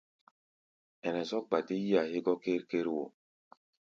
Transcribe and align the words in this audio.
Ɛnɛ 1.05 1.21
zɔ́k 1.29 1.45
gba 1.49 1.57
dé 1.67 1.73
bé 1.77 1.81
yí-a 1.87 2.01
hégɔ́ 2.11 2.35
ker-ker 2.43 2.87
wo. 2.95 3.05